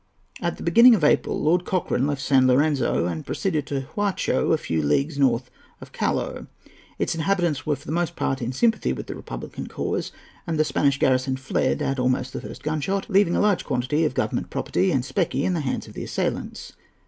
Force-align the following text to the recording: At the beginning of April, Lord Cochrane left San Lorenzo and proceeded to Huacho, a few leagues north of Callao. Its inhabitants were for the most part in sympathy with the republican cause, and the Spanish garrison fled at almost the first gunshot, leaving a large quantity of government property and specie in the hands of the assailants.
At 0.41 0.57
the 0.57 0.63
beginning 0.63 0.95
of 0.95 1.03
April, 1.03 1.39
Lord 1.39 1.63
Cochrane 1.63 2.07
left 2.07 2.23
San 2.23 2.47
Lorenzo 2.47 3.05
and 3.05 3.23
proceeded 3.23 3.67
to 3.67 3.81
Huacho, 3.95 4.51
a 4.51 4.57
few 4.57 4.81
leagues 4.81 5.19
north 5.19 5.51
of 5.79 5.91
Callao. 5.91 6.47
Its 6.97 7.13
inhabitants 7.13 7.67
were 7.67 7.75
for 7.75 7.85
the 7.85 7.91
most 7.91 8.15
part 8.15 8.41
in 8.41 8.51
sympathy 8.51 8.93
with 8.93 9.05
the 9.05 9.13
republican 9.13 9.67
cause, 9.67 10.11
and 10.47 10.57
the 10.57 10.65
Spanish 10.65 10.97
garrison 10.97 11.37
fled 11.37 11.83
at 11.83 11.99
almost 11.99 12.33
the 12.33 12.41
first 12.41 12.63
gunshot, 12.63 13.11
leaving 13.11 13.35
a 13.35 13.39
large 13.41 13.63
quantity 13.63 14.03
of 14.03 14.15
government 14.15 14.49
property 14.49 14.89
and 14.91 15.05
specie 15.05 15.45
in 15.45 15.53
the 15.53 15.61
hands 15.61 15.85
of 15.87 15.93
the 15.93 16.03
assailants. 16.03 16.73